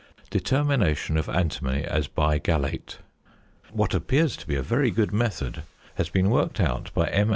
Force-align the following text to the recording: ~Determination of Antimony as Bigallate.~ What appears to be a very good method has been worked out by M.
~Determination 0.31 1.15
of 1.15 1.29
Antimony 1.29 1.83
as 1.83 2.07
Bigallate.~ 2.07 2.97
What 3.71 3.93
appears 3.93 4.35
to 4.37 4.47
be 4.47 4.55
a 4.55 4.63
very 4.63 4.89
good 4.89 5.13
method 5.13 5.61
has 5.93 6.09
been 6.09 6.31
worked 6.31 6.59
out 6.59 6.91
by 6.95 7.05
M. 7.09 7.29